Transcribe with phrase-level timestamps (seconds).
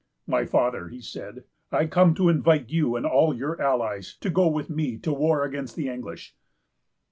[0.25, 4.47] "My Father," he said, "I come to invite you and all your allies to go
[4.47, 6.35] with me to war against the English."